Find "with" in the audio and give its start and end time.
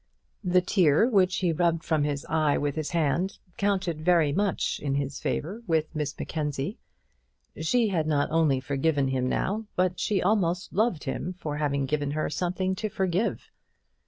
2.57-2.73, 5.67-5.95